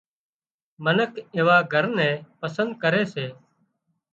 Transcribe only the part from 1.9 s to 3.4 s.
نين پسند ڪري سي